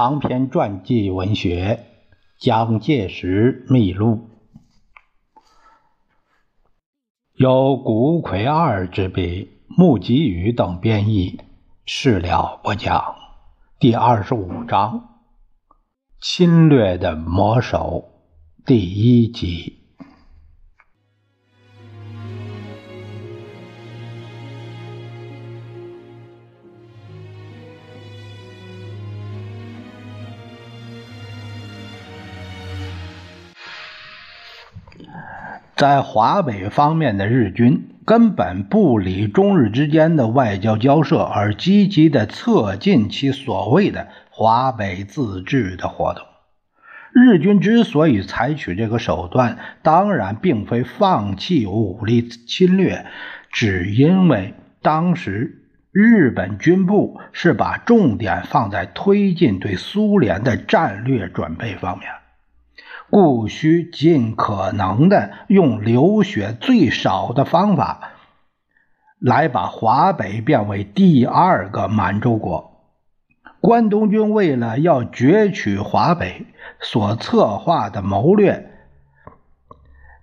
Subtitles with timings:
[0.00, 1.84] 长篇传记文学
[2.40, 4.28] 《蒋介石秘录》，
[7.34, 11.40] 由古魁二之笔，穆吉宇等编译，
[11.84, 13.16] 事了不讲。
[13.80, 15.18] 第二十五章：
[16.20, 18.04] 侵略的魔手，
[18.64, 19.77] 第一集。
[35.76, 46.24] 在华北方面的日军根本不理中日之间的外交交涉，而积极地策进其所谓的华北自治的活动。
[47.12, 53.06] 日军之所以采取这个手段，当然并非放弃武力侵略，
[53.50, 62.08] 只因为当时日本军部是把重点放在推进对苏联的战略准备方面。
[63.10, 68.12] 故需尽可能的用流血最少的方法，
[69.18, 72.72] 来把华北变为第二个满洲国。
[73.60, 76.46] 关东军为了要攫取华北，
[76.80, 78.70] 所策划的谋略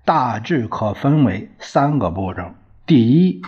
[0.06, 2.44] 大致可分为三个步骤：
[2.86, 3.42] 第一，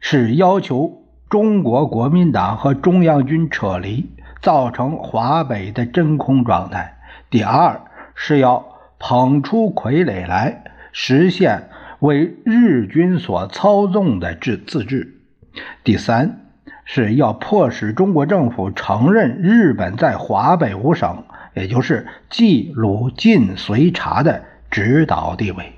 [0.00, 4.08] 是要求中国国民党和中央军撤离，
[4.40, 6.94] 造成华北的真空状态；
[7.28, 7.82] 第二，
[8.14, 8.66] 是要
[8.98, 15.20] 捧出傀儡来，实现为日军所操纵的治自治。
[15.84, 16.46] 第三
[16.84, 25.72] 是要迫使中国政府承认日本在华北五省，也就是冀、鲁、晋、绥、察的指导地位。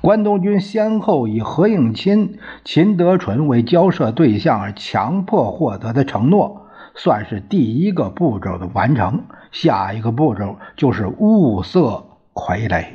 [0.00, 6.61] 关东军先后以何应钦、秦德纯为交涉对象而强迫获得的承诺，
[6.94, 9.24] 算是第一个步骤的完成。
[9.50, 12.06] 下一个步骤就是物色。
[12.34, 12.86] 傀儡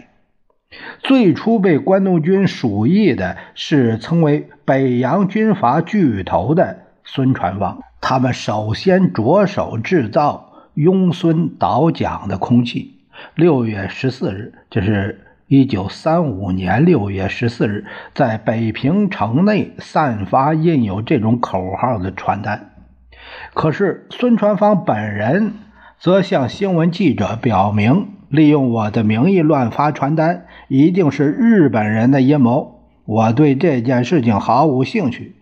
[1.03, 12.95] 最初被关东军属意的是称为北洋军阀巨头的孙传芳，他们首先着手制造拥孙倒蒋的空气。
[13.35, 22.71] 六月十四日，这是一九三五年六月十四日，在北平城内散发印有这种口号的传单。
[23.53, 25.53] 可是孙传芳本人
[25.99, 28.09] 则向新闻记者表明。
[28.29, 32.81] 利用我的名义乱发传单，一定是日本人的阴谋。
[33.05, 35.37] 我对这件事情毫无兴趣。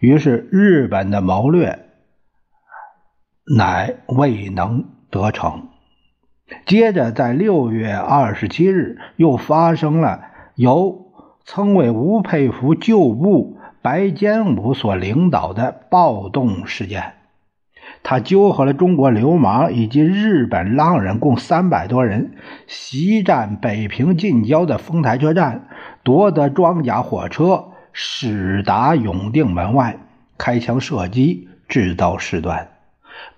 [0.00, 1.86] 于是，日本的谋略
[3.56, 5.68] 乃未能得逞。
[6.66, 10.20] 接着，在六月二十七日，又发生了
[10.56, 11.06] 由
[11.46, 17.14] 曾为吴佩孚旧部白坚武所领导的暴动事件。
[18.02, 22.32] 他纠合了中国流氓以及日本浪人共三百多人，
[22.66, 25.68] 袭占北平近郊的丰台车站，
[26.02, 29.98] 夺得装甲火车，驶达永定门外，
[30.38, 32.68] 开枪射击，制造事端。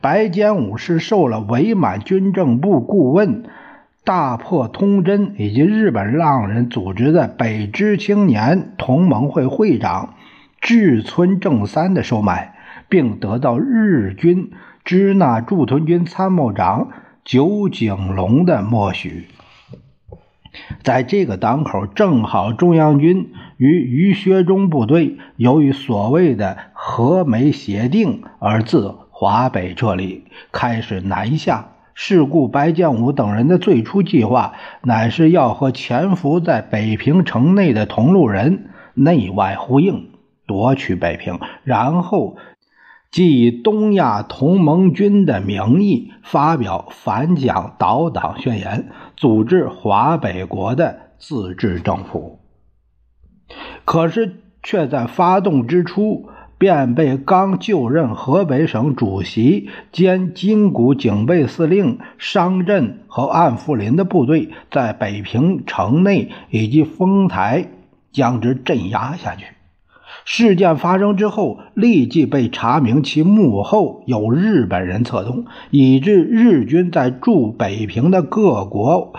[0.01, 3.45] 白坚武是受了伪满军政部顾问
[4.05, 10.15] 大破通真以及日本浪人组织的北支青年同盟会会长
[10.61, 12.55] 志村正三的收买。
[12.89, 14.51] 并得到日军
[14.85, 16.89] 支那驻屯军参谋长
[17.25, 19.29] 酒井隆的默许。
[20.83, 31.69] 在这个档口，正好中央军与于学忠部队由于所谓的和美协定而自华北撤离，开始南下。
[31.95, 40.09] 是故，白建武等人的最初计划，乃是要和潜伏在北平城内的同路人内外呼应，
[40.47, 42.37] 夺取北平，然后。
[43.11, 52.39] 即以东亚同盟军的名义发表反蒋倒党宣言，组织华北国的自治政府。
[53.85, 56.29] 可是，却在发动之初
[56.59, 67.69] 便被刚就任河北省主席兼金谷警备司令商震和岸福林的部队在北平城内以及丰台
[68.13, 69.47] 将之镇压下去。
[70.31, 79.15] 事件发生之后，立即被查明其幕后有日本人策动，以致日军在驻北平的各国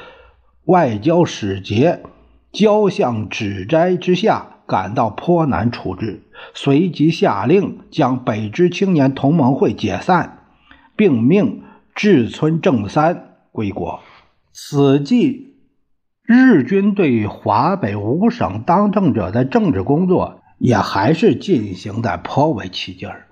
[0.66, 2.04] 外交使节
[2.52, 6.22] 交相指摘之下，感到颇难处置，
[6.54, 10.44] 随即下令将北支青年同盟会解散，
[10.96, 11.64] 并命
[11.96, 14.00] 志村正三归国。
[14.54, 15.56] 此际，
[16.24, 20.39] 日军对华北五省当政者的政治工作。
[20.60, 23.26] 也还是进行的颇为起劲儿。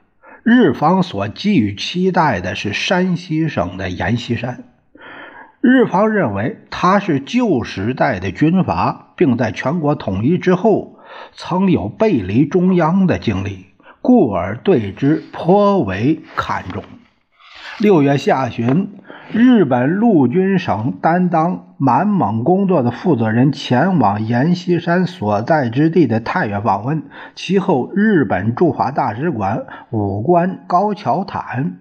[0.44, 4.64] 日方所寄予期待的是山西省的阎锡山。
[5.62, 10.98] 日方认为他是旧时代的军阀，并在全国统一之后
[11.34, 13.66] 曾有背离中央的经历，
[14.02, 16.84] 故而对之颇为看重。
[17.80, 18.90] 六月下旬。
[19.34, 27.04] 日本陆军省担当满蒙工作的负责人前往阎锡山所在之地的太原访问，
[27.36, 31.78] 其后日本驻华大使馆武官高桥坦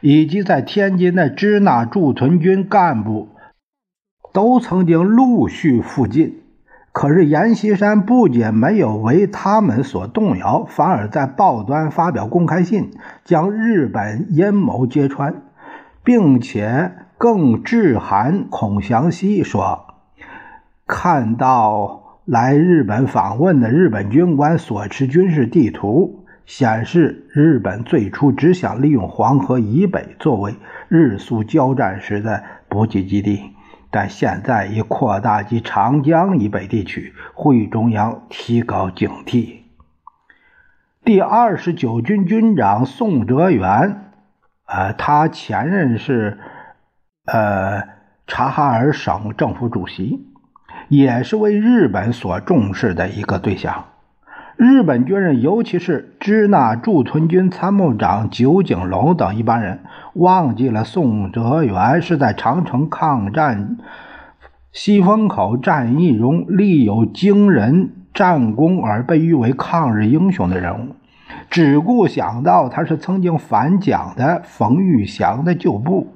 [0.00, 3.28] 以及在天津的支那驻屯军干部
[4.32, 6.40] 都曾经陆续赴晋。
[6.90, 12.92] 可是阎锡山不仅没有为他们所动摇，反而在报端发表公开信，
[13.24, 15.42] 将日本阴谋揭穿。
[16.08, 19.96] 并且更致函孔祥熙说
[20.88, 30.54] ：“看到来日本访问的日本军官所持军事地图，显示日本最初只想利用黄河以北作为
[30.88, 33.42] 日苏交战时的补给基地，
[33.90, 39.56] 但现在已扩大及长江以北地区，呼吁中央提高警惕。”
[41.04, 44.04] 第二十九军军长宋哲元。
[44.68, 46.38] 呃，他前任是
[47.24, 47.82] 呃
[48.26, 50.26] 察哈尔省政府主席，
[50.88, 53.86] 也是为日本所重视的一个对象。
[54.56, 59.80] 日本军人，尤其是支那驻屯军参谋长酒井隆等一般人，
[60.14, 63.78] 忘记了宋哲元是在长城抗战
[64.72, 70.94] 西风口战役中立有惊人战功而被誉为抗日英雄的人物。
[71.50, 76.08] 只顾想到他是曾经反蒋的冯玉祥的旧部，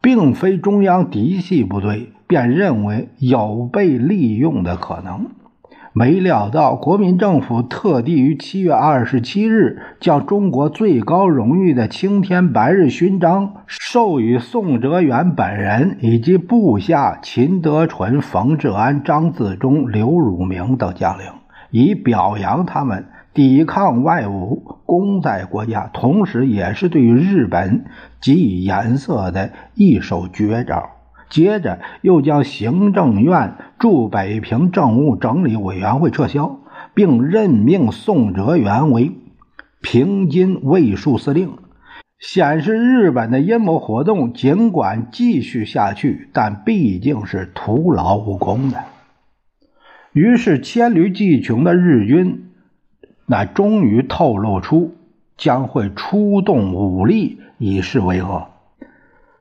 [0.00, 5.26] 并非中央嫡系部队，便认为有被利用的可能。
[5.92, 21.26] 没料到国民政府特地于七月二十七日将中国最高荣誉的青天白日勋章授予宋哲元本人以及部下秦德纯、冯治安、张自忠、刘汝明等将领，
[21.70, 23.06] 以表扬他们。
[23.32, 27.84] 抵抗外侮，功在国家，同时也是对于日本
[28.20, 30.90] 给予颜色的一手绝招。
[31.28, 36.58] 接着又将行政院驻北平政务整理委员会撤销，
[36.92, 39.12] 并任命宋哲元为
[39.80, 41.50] 平津卫戍司令，
[42.18, 48.78] 显示日本的阴谋活动尽管继续下去，但毕竟是徒劳无功的。
[50.12, 52.49] 于是黔驴技穷的日军。
[53.30, 54.96] 那终于透露出
[55.36, 58.48] 将会出动武力以示威吓。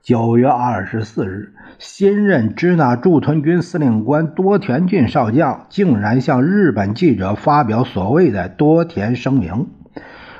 [0.03, 9.65] 九月二十四日，新任支那驻屯军司令官多田骏少将竟然向日本记者发表所谓的多田声明，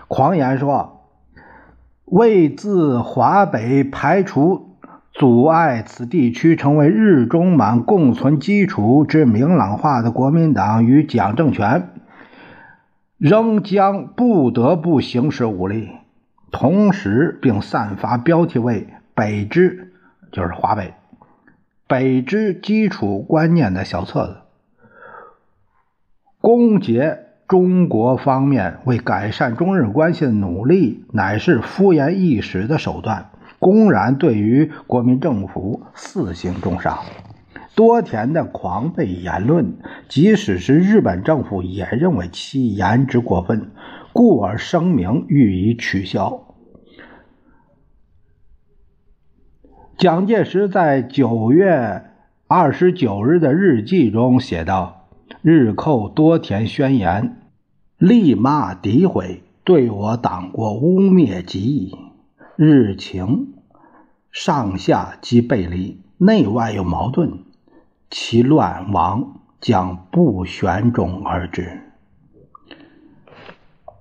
[0.08, 1.08] 狂言说
[2.06, 4.76] ：“为自华北排除
[5.12, 11.90] 阻碍此地区成为日中满共存基础之明朗化的国民党与蒋政权。”
[13.20, 15.90] 仍将不得不行使武力，
[16.52, 19.92] 同时并散发标题为“北支”
[20.32, 20.94] 就是华北
[21.86, 24.38] “北支基础观念”的小册子，
[26.40, 37.00] 攻讦中国方面为改善中日关系的努力乃是敷衍一时的手段，公然对于国民政府四行重伤。
[37.80, 39.78] 多田的狂悖言论，
[40.10, 43.72] 即使是日本政府也认为其言之过分，
[44.12, 46.58] 故而声明予以取消。
[49.98, 52.04] 蒋介石在九月
[52.48, 55.08] 二十九日的日记中写道
[55.42, 57.38] ：“日寇多田宣言，
[57.98, 61.96] 立骂诋毁，对我党国污蔑极矣。
[62.58, 63.54] 日情
[64.34, 67.40] 上下即背离，内外有矛盾。”
[68.10, 71.82] 其乱亡将不旋踵而至。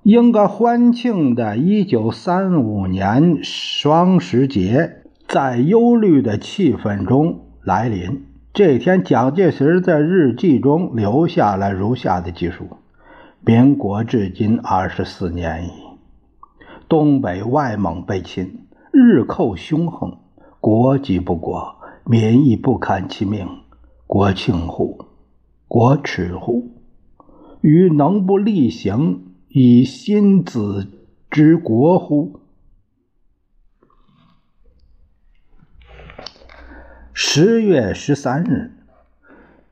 [0.03, 8.25] 应该欢庆的1935年双十节，在忧虑的气氛中来临。
[8.55, 12.79] 这天，蒋介石在日记中留下了如下的记述：
[13.45, 15.71] 民国至今二十四年矣，
[16.89, 20.17] 东北外蒙被侵，日寇凶横，
[20.61, 23.47] 国即不国，民亦不堪其命。
[24.09, 25.05] 国庆乎？
[25.69, 26.71] 国耻乎？
[27.61, 30.89] 余能不力行以心子
[31.31, 32.41] 之国乎？
[37.13, 38.73] 十月十三日，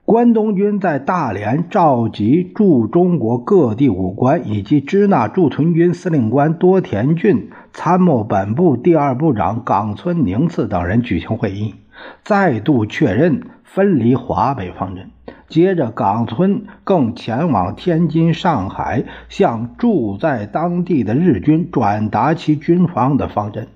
[0.04, 11.74] 关东军在大连召集驻中国各地武官以及支那驻屯军司令官多田骏、参谋本部第二部长冈村宁次等人举行会议，
[12.22, 15.10] 再度确认分离华北方针。
[15.48, 23.68] 接着，冈村更前往天津、上海，向驻在当地的日军转达其军方的方针。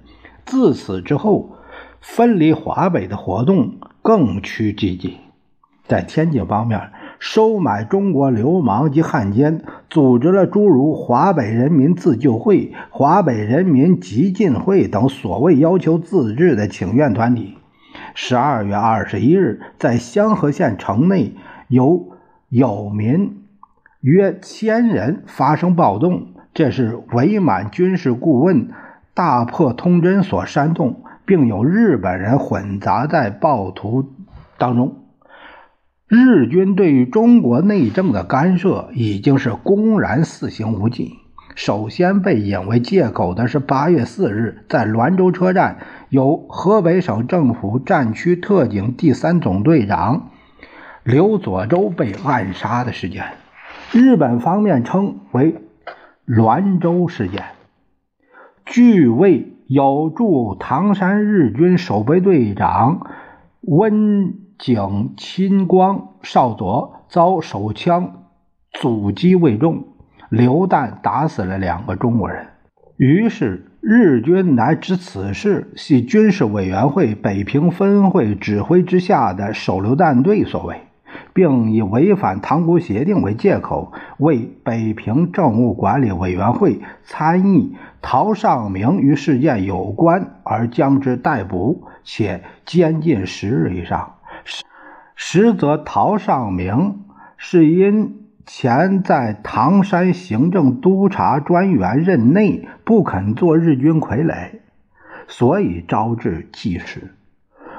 [0.44, 1.50] 自此之后，
[2.00, 5.18] 分离华北的活动更趋积极。
[5.86, 17.58] 在天津方面，收买中国流氓及汉奸，组织了诸如华北人民自救会、华北人民集进会等所谓要求自治的请愿团体。
[18.14, 21.34] 十二月二十一日，在香河县城内，
[21.68, 22.08] 有
[22.48, 23.42] 有民
[24.00, 28.68] 约千人发生暴动，这是伪满军事顾问
[29.14, 34.10] 大破通真所煽动，并有日本人混杂在暴徒
[34.58, 34.96] 当中。
[36.08, 41.14] 日军对于中国内政的干涉已经是公然肆行无忌。
[41.54, 45.78] 首先被引为借口的是八月四日在滦州车站
[46.10, 50.30] 由河北省政府战区特警第三总队长
[51.02, 53.24] 刘佐洲被暗杀的事件。
[53.92, 55.56] 日本方面称为
[56.26, 57.44] 滦州事件。
[58.66, 63.06] 据为有驻唐山日军守备队长
[63.62, 64.34] 温。
[64.60, 68.26] 景亲光少佐遭手枪
[68.72, 69.84] 阻击未中，
[70.28, 72.48] 榴弹打死了两个中国人。
[72.98, 80.82] 于是日军乃指此事系军事委员会北平分会指挥之下的手榴弹队所为，
[81.32, 94.16] 并以违反塘沽协定为借口，为北平政务管理委员会参议陶尚明与事件有关而将之逮捕，且监禁十日以上。
[95.16, 97.00] 实则陶尚明
[97.38, 104.60] 是因前在唐山行政督察专员任内不肯做日军傀儡，
[105.28, 107.14] 所以招致忌事。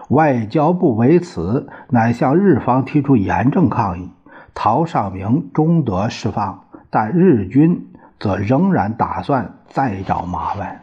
[0.10, 4.12] 外交部为此，乃向日方提出严正抗议。
[4.54, 7.88] 陶尚明终得释放，但日军
[8.20, 10.82] 则仍然打算再找麻烦。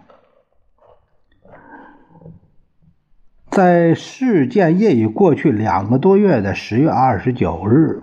[3.50, 8.02] 在事件业已过去两个多月的十月二十九日，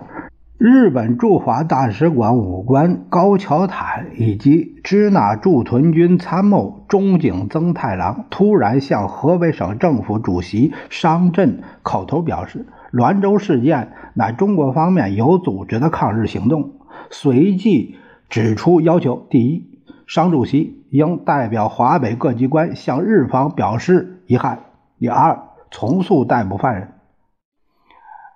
[0.57, 16.71] 日本驻华大使馆武官高桥坦以及支那驻屯军参谋中井增太郎突然向河北省政府主席商震口头表示，滦州事件乃中国方面有组织的抗日行动。
[17.09, 17.97] 随即
[18.29, 24.59] 指出要求：第一，商主席应代表华北各机关向日方表示遗憾。
[24.99, 26.93] 第二，从速逮捕犯人，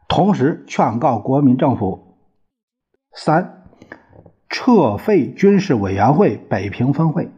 [0.10, 2.09] 同时劝告国民政府：
[3.22, 3.64] 三，
[4.48, 7.30] 撤废军事委员会北平分会，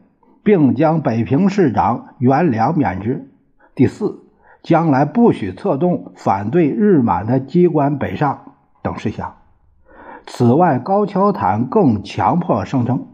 [0.44, 3.26] 并将北平市长袁良免职；
[3.74, 4.20] 第四，
[4.62, 9.38] 将来不许策动反对日满的机关北上等事项。
[10.28, 13.08] 此外，高桥坦更强迫声称，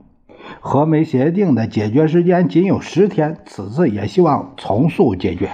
[0.60, 5.52] 和美协定的解决时间仅有十天，此次也希望从速解决。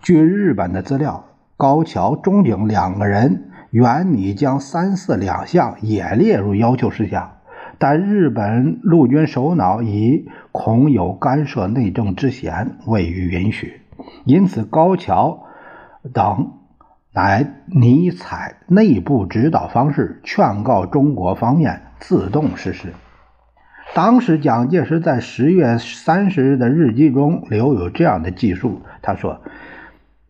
[0.00, 1.26] 据日本的资料，
[1.58, 7.36] 高桥、中井两个人原拟将三四两项也列入要求事项，
[7.78, 13.80] 但日本陆军首脑以恐有干涉内政之嫌，未予允许。
[14.24, 15.44] 因此，高桥
[16.12, 16.54] 等
[17.12, 22.92] 乃拟采内部指导方式，劝告中国方面自动实施。
[23.94, 29.40] 当时，蒋介石在十月三十日的日记中留有这样的记述，他说。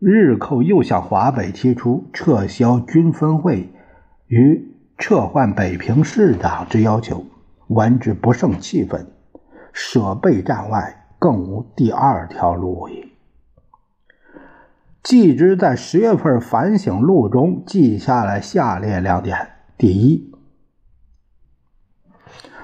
[0.03, 3.71] 日寇又向华北提出撤销军分会
[4.25, 7.23] 与撤换北平市长之要求，
[7.67, 9.05] 闻之不胜气愤，
[9.71, 13.11] 舍备战外，更无第二条路矣。
[15.03, 20.31] 季之在十月份反省录中记下了下列两点：第一，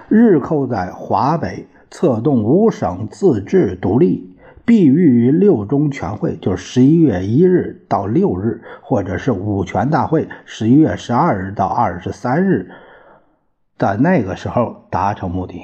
[0.09, 4.35] 日寇在华北策动五省自治独立。
[4.67, 12.69] 必欲于六中全会，就是十一月一日到六日，或者是五全大会，十一月十二日到二十三日
[13.77, 15.61] 的那个时候达成目的。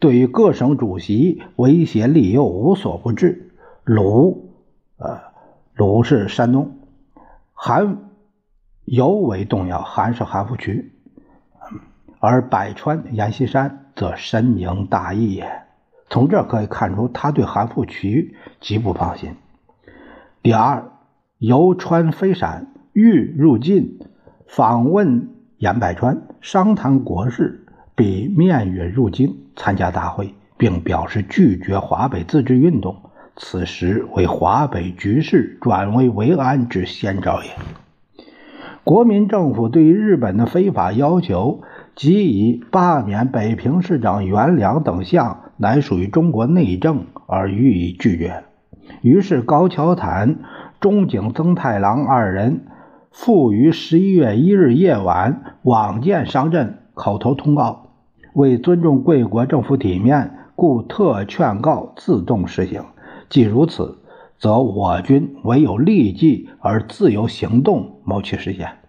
[0.00, 3.52] 对于各省主席威胁利诱无所不至。
[3.84, 4.50] 鲁，
[4.96, 5.20] 呃，
[5.74, 6.76] 鲁是山东，
[7.52, 7.98] 韩
[8.84, 10.90] 尤为动摇，韩是韩复榘，
[12.18, 15.69] 而百川、阎锡山则深明大义也。
[16.10, 19.36] 从这可以看出，他对韩复渠极不放心。
[20.42, 20.90] 第二，
[21.38, 24.00] 由川飞陕，欲入晋，
[24.48, 27.64] 访问严百川，商谈国事，
[27.94, 32.96] 并面允入京参加大会，并表示拒绝华北自治运动。
[33.36, 37.50] 此时为华北局势转危为安之先兆也。
[38.82, 41.62] 国民政府对于日本的非法要求，
[41.94, 48.44] 即以罢免北平市长袁良等项，乃属于中国内政，而予以拒绝。
[49.02, 50.38] 于是高桥坦、
[50.80, 52.64] 中井增太郎二人
[53.12, 57.90] 复于十一月一日夜晚往见商镇，口头通告：
[58.32, 62.82] 为尊重贵国政府体面，故特劝告自动实行。
[63.28, 63.98] 既如此，
[64.38, 68.79] 则我军唯有立即而自由行动，谋其实现。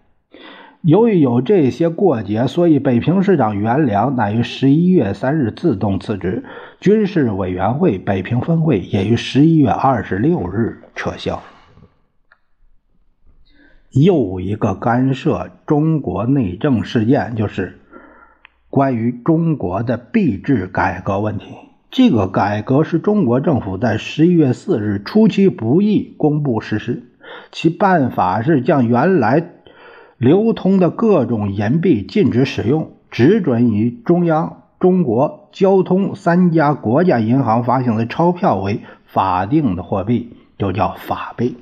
[0.82, 6.44] 由于有这些过节，所以北平市长袁良乃于十一月三日自动辞职，
[6.80, 11.44] 军事委员会北平分会也于十一月二十六日撤销。
[13.92, 17.78] 又一个干涉中国内政事件，就是
[18.72, 21.46] 关于中国的币制改革问题。
[21.92, 27.04] 这个改革是中国政府在十一月四日出其不意公布实施，
[27.52, 29.61] 其办法是将原来。
[30.22, 41.58] 流通的各种银币禁止使用，只准以中央、中国、交通三家国家银行发行的钞票为法定的货币，就叫法币。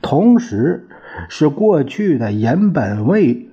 [0.00, 0.88] 同时，
[1.28, 3.50] 使过去的银本位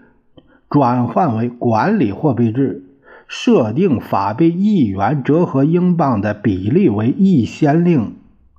[0.69, 2.85] 转换为管理货币制，
[3.27, 8.15] 设定法币一元折合英镑的比例为一先令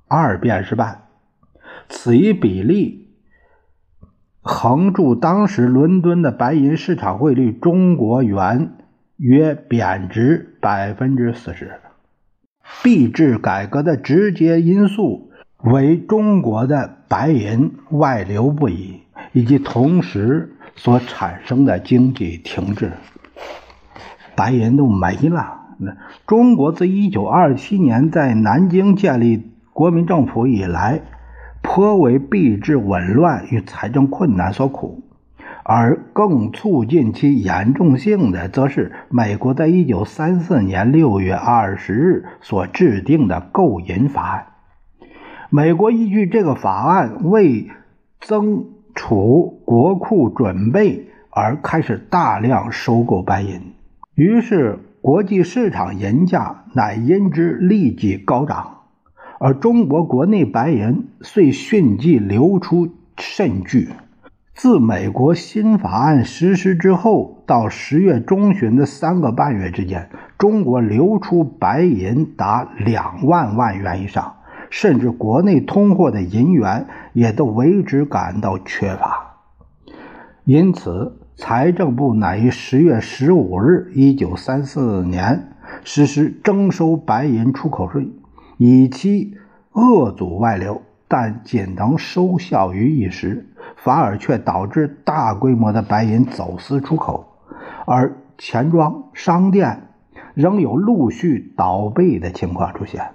[0.07, 1.05] 二便士半，
[1.89, 2.98] 此一比例。
[4.51, 8.71] 横住当时伦敦的白银市场汇率，中国元
[9.15, 11.73] 约贬值百分之四十。
[12.83, 15.29] 币制改革的直接因素
[15.63, 19.01] 为中国的白银外流不已，
[19.33, 22.91] 以及同时所产生的经济停滞。
[24.35, 25.59] 白银都没了。
[25.77, 31.03] 那中国自一九二七年在南京建立国民政府以来。
[31.71, 35.03] 颇为币制紊乱与财政困难所苦，
[35.63, 44.45] 而更促进其严重性的，则是美国在一九三四年六月二十日所制定的购银法案。
[45.51, 47.69] 美国依据这个法案，为
[48.19, 53.61] 增储国库准备而开始大量收购白银，
[54.15, 58.78] 于是国际市场银价乃因之立即高涨。
[59.39, 63.89] 而中国国内白银遂迅即流出甚巨。
[64.53, 74.35] 自美国新法案实施之后到十月中旬的三个半月之间，中国流出白银达两万万元以上，
[74.69, 79.37] 甚至国内通货的银元也都为之感到缺乏。
[80.43, 85.53] 因此，财政部乃于十月十五日（一九三四年）
[85.85, 88.11] 实施征收白银出口税。
[88.61, 89.37] 以期
[89.71, 97.25] 遏阻外流，但仅能收效于一时，反而却导致大规模的白银走私出口，
[97.85, 99.83] 而钱庄、商店
[100.33, 103.11] 仍有陆续倒闭的情况出现。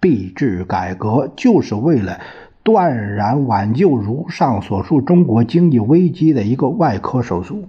[0.00, 2.20] 币制改革就是为了
[2.62, 7.64] 断然挽救如上所述中国经济危机的一个外科手术，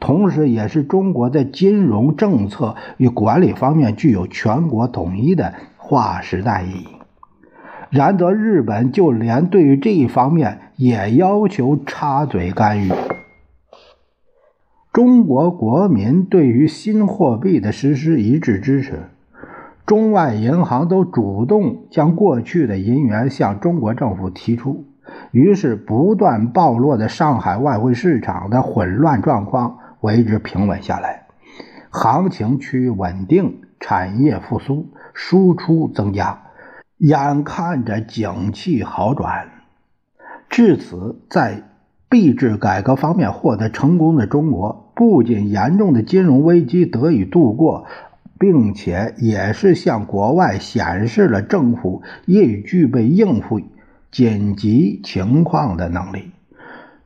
[0.00, 5.54] 同时也是中国在金融政策与管理方面具有全国统一的。
[5.92, 6.88] 划时代意义。
[7.90, 12.90] 然则日本就连对于这一方面也要求插嘴干预。
[14.90, 19.00] 中国国民对于新货币的实施一致支持，
[19.84, 24.86] 中外银行都主动将过去的银元向中国政府提出，
[25.30, 31.26] 于是不断暴露的上海外汇市场的混乱状况为之平稳下来，
[31.90, 34.86] 行情趋于稳定，产业复苏。
[35.14, 36.42] 输出增加，
[36.98, 39.48] 眼看着景气好转。
[40.48, 41.62] 至此，在
[42.08, 47.86] 币制改革方面获得成功的中国，不仅严重的金融危机得以度过，
[48.38, 53.60] 并且也是向国外显示了政府也具备应付
[54.10, 56.32] 紧急情况的能力。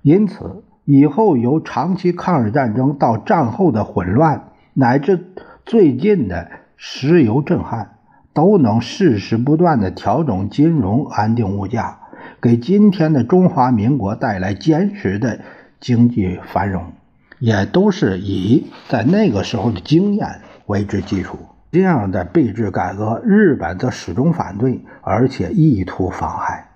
[0.02, 5.24] 因此，以后由长期抗日战争到战后的混乱，乃至
[5.64, 7.95] 最近的石油震撼。
[8.36, 12.00] 都能适时不断的调整金融，安定物价，
[12.42, 15.40] 给今天的中华民国带来坚实的
[15.80, 16.92] 经济繁荣，
[17.38, 21.38] 也都是以在那个时候的经验为之基础。
[21.72, 26.72] 这样的币制改革，日本则始终反对，而且意图妨害。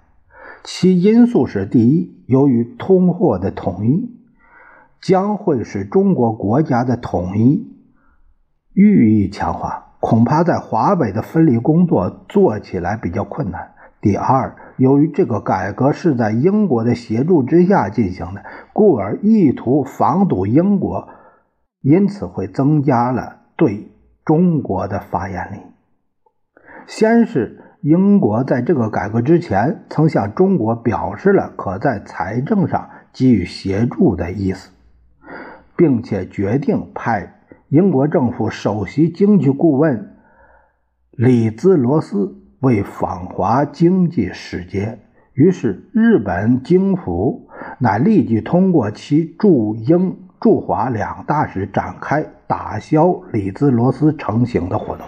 [0.65, 4.11] 其因素是：第一，由于通货的统一，
[5.03, 7.67] 将会使中国国家的统一
[8.73, 9.90] 予以强化。
[10.01, 13.75] 恐怕在华北的分离工作做起来比较困难。
[14.01, 21.07] 第二，由于这个改革是在英国的协助之下进行的，故而意图防堵英国，
[21.83, 23.93] 因此会增加了对
[24.25, 25.59] 中国的发言力。
[26.87, 34.71] 先是英国在这个改革之前，曾向中国表示了可在财政上给予协助的意思，
[35.77, 37.40] 并且决定派。
[37.71, 40.17] 英国政府首席经济顾问
[41.13, 44.99] 李兹罗斯为访华经济使节，
[45.35, 55.07] 于是日本京府乃立即通过其驻英、驻华两大使展开打消李兹罗斯成行的活动。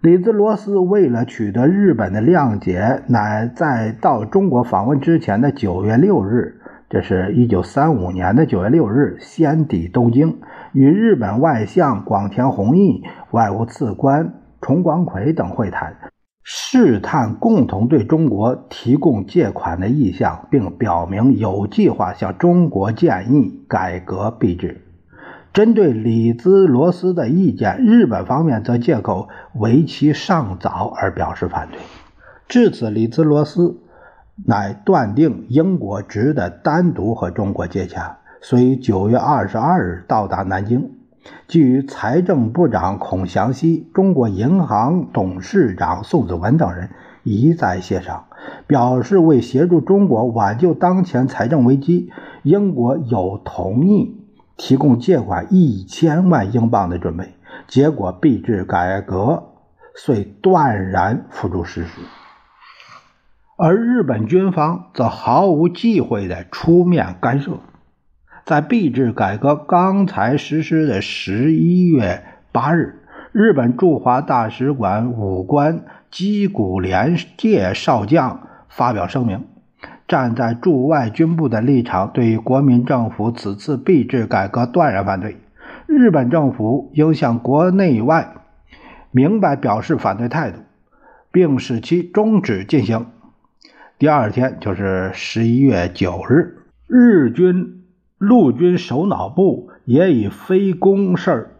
[0.00, 6.60] 李兹罗斯为了取得日本的谅解，乃在到中国访问之前的九月六日。
[6.94, 10.38] 这是一九三五年的九月六日，先抵东京，
[10.72, 13.02] 与日本外相广田弘毅、
[13.32, 15.96] 外务次官重光葵等会谈，
[16.44, 24.80] 试探共同对中国提供借款的意向，并表明有计划向中国建议改革币制。
[25.52, 31.80] 针对里兹罗斯的意见，日本方面则借口为期尚早而表示反对。
[32.46, 33.80] 至此，里兹罗斯。
[34.46, 40.90] 乃断定英国值得单独和中国接洽，遂九月二十二日到达南京，
[41.46, 46.90] 即与财政部长孔祥熙、中国银行董事长宋子文等人
[47.22, 48.24] 一再协商，
[48.66, 52.10] 表示为协助中国挽救当前财政危机，
[52.42, 54.20] 英国有同意
[54.56, 57.34] 提供借款一千万英镑的准备。
[57.68, 59.44] 结果币制改革
[59.94, 62.00] 遂断然付诸实施。
[63.56, 67.60] 而日本军方则毫无忌讳地出面干涉。
[68.44, 72.98] 在币制改革刚才实施的十一月八日，
[73.30, 79.44] 日本驻华大使馆武官矶谷廉介少将发表声明，
[80.08, 85.36] 站在驻外军部的立场，对国民政府此次币制改革断然反对。
[85.86, 88.34] 日本政府应向国内外
[89.12, 90.58] 明白表示反对态度，
[91.30, 93.06] 并使其终止进行。
[93.96, 97.84] 第二天就是十一月九日，日军
[98.18, 101.56] 陆军首脑部也以非公事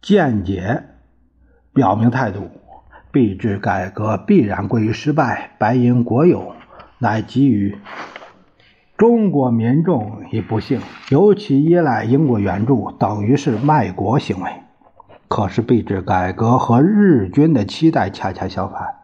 [0.00, 0.84] 见解
[1.74, 2.48] 表明态度，
[3.12, 6.54] 币制改革必然归于失败，白银国有
[6.98, 7.76] 乃给予
[8.96, 14.50] 中国民众以不幸，尤其依赖英国援助，等于是卖国行为。
[15.28, 18.97] 可是币制改革和日军的期待恰恰相反。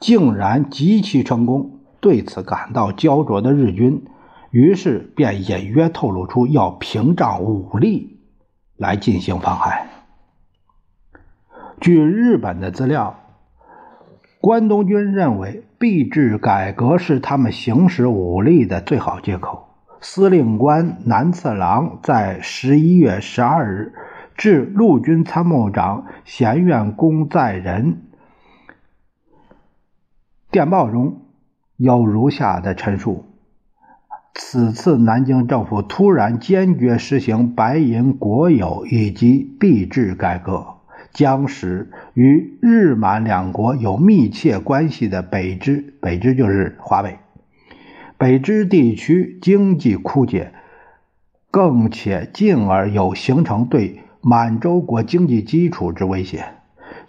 [0.00, 4.04] 竟然极其成功，对此感到焦灼的日军，
[4.50, 8.20] 于是便隐约透露出要屏障武力
[8.76, 9.88] 来进行妨害。
[11.80, 13.18] 据日本的资料，
[14.40, 19.64] 关东军认为币制改革是他们行使武力的最好借口。
[20.00, 23.92] 司令官南次郎在十一月十二日
[24.36, 28.07] 致陆军参谋长咸院公在仁。
[30.50, 31.26] 电报中
[31.76, 33.26] 有如下的陈述：
[34.34, 40.64] 此次南京政府突然坚决实行白银国有以及币制改革，
[41.12, 47.18] 将使与日满两国有密切关系的北支（北支就是华北）
[48.16, 50.54] 北支地区经济枯竭，
[51.50, 56.46] 更且进而有形成对满洲国经济基础之威胁。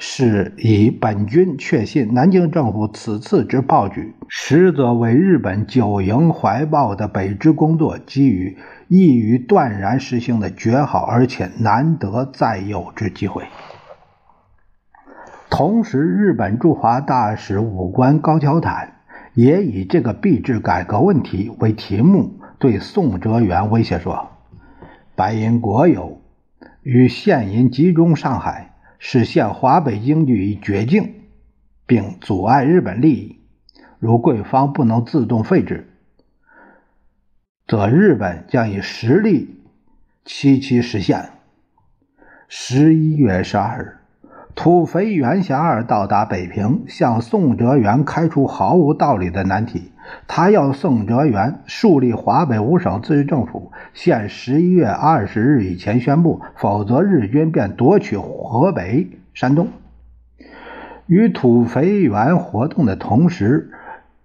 [0.01, 8.57] 是以本军确信，南京政府此次之暴举，实则为日本九营怀抱的北支工作给予
[8.87, 13.43] 易于断然实行的绝好而且难得再有之机会。
[15.49, 19.01] 同时，日本驻华大使武官高桥坦
[19.33, 24.29] 也以这个币制改革问题为题目，对宋哲元威胁说
[25.17, 26.21] ：“白银国有
[26.83, 28.67] 与现银集中上海。”
[28.99, 31.15] 是陷华北经济于绝境，
[31.87, 33.39] 并阻碍日本利益。
[33.97, 35.89] 如贵方不能自动废止，
[37.65, 39.61] 则日本将以实力
[40.23, 41.29] 期其实现。
[42.47, 43.95] 十一月十二日。
[44.55, 49.91] 土肥原贤二到达北平，向宋哲元开出毫无道理的难题。
[50.27, 59.67] 他要宋哲元树立华北五省自治政府，限十一月二十日以前宣布，否则日军便夺取河北、山东。
[61.07, 63.71] 与土肥原活动的同时，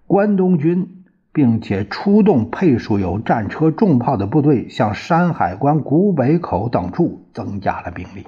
[0.05, 8.25] 关东军并且出动配属有战车、重炮的部队，向山海关、古北口等处增加了兵力。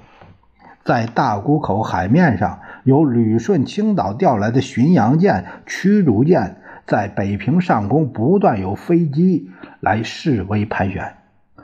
[0.84, 6.57] 在大沽口海面上，由旅顺、青岛调来的巡洋舰、驱逐舰，
[6.88, 11.16] 在北平上空不断有飞机来示威盘旋。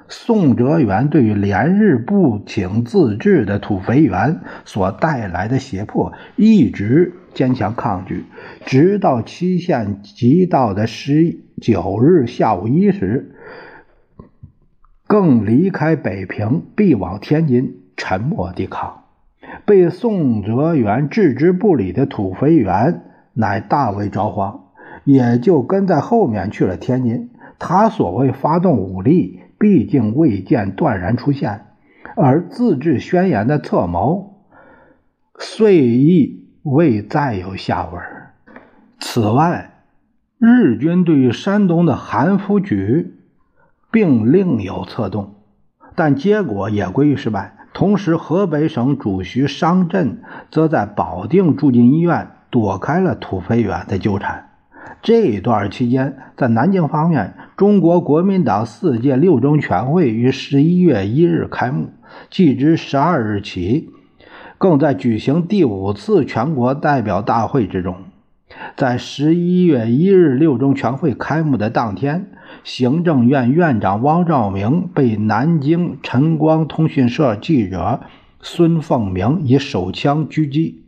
[0.07, 8.27] 宋哲元对于连日不请自治的土肥原所带来的胁迫，一直坚强抗拒，
[8.67, 13.35] 直到期限即到的十九日下午一时，
[15.07, 19.05] 更离开北平，避往天津，沉默抵抗。
[19.65, 24.64] 被宋哲元置之不理的土肥原乃大为着慌，
[25.05, 27.31] 也就跟在后面去了天津。
[27.59, 31.67] 他所谓发动武力，毕竟未见断然出现，
[32.17, 34.43] 而自治宣言的策谋
[35.39, 38.03] 遂亦未再有下文。
[38.99, 39.71] 此外，
[40.39, 43.13] 日军对于山东的韩复榘
[43.91, 45.35] 并另有策动，
[45.95, 47.55] 但结果也归于失败。
[47.73, 54.51] 同时，河北省主席商震则在保定住进医院躲开了土肥原的纠缠。
[55.03, 61.91] 这一段期间，在南京方面，中国国民党四届六中全会于十一月一日开幕，
[62.31, 63.91] 继之十二日起，
[64.59, 67.97] 更在举行第五次全国代表大会之中。
[68.77, 72.31] 在十一月一日六中全会开幕的当天。
[72.63, 78.01] 行政院院长汪兆铭被南京晨光通讯社记者
[78.41, 80.85] 孙凤鸣以手枪狙击，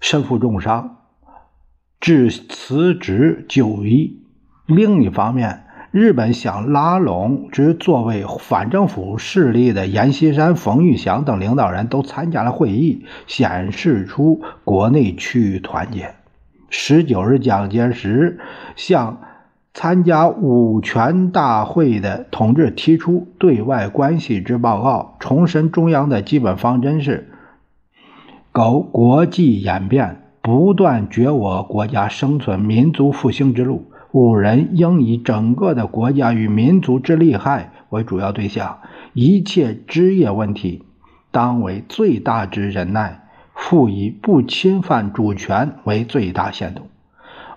[0.00, 1.01] 身负重伤，
[2.02, 4.20] 致辞职就医。
[4.66, 16.16] 另一方面，日本想拉拢之作为反政府势力的阎锡山、冯玉祥等领导人都参加了会议，显示出国内趋于团结。
[16.68, 18.38] 十九日，蒋介石
[18.76, 19.22] 向。
[19.74, 27.30] 参加五全大会的同志提出对外关系之报告，重申中央的基本方针是：
[28.52, 33.92] 搞国际演变，不断绝我国家生存、民族复兴之路。
[34.10, 38.80] 五人应以整个的国家与民族之利害为主要对象，
[39.14, 40.82] 一切枝叶问题
[41.30, 43.22] 当为最大之忍耐，
[43.54, 46.82] 复以不侵犯主权为最大限度。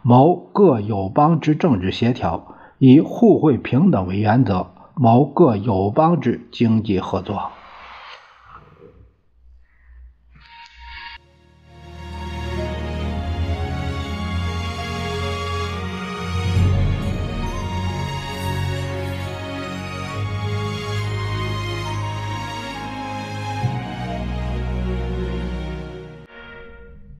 [0.02, 7.50] 谋各友邦之政治协调，以互惠平等为原则；谋各友邦之经济合作。